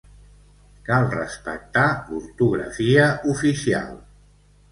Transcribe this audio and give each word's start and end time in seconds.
Cal 0.87 1.03
respectar 1.09 1.83
l'ortografia 2.09 3.05
oficial. 3.35 3.95